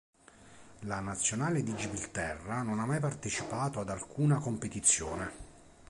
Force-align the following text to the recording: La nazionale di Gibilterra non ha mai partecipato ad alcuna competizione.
La 0.85 0.99
nazionale 0.99 1.61
di 1.61 1.75
Gibilterra 1.75 2.63
non 2.63 2.79
ha 2.79 2.87
mai 2.87 2.99
partecipato 2.99 3.81
ad 3.81 3.89
alcuna 3.91 4.39
competizione. 4.39 5.31